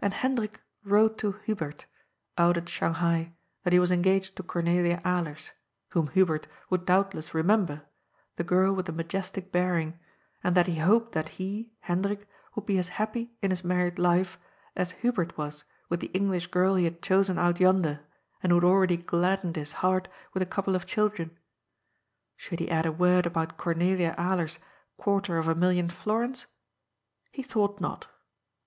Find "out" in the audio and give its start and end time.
2.38-2.56, 17.38-17.60